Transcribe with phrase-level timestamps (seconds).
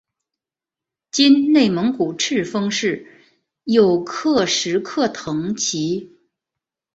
[1.11, 3.05] 今内蒙古赤峰市
[3.65, 6.17] 有克什克腾旗。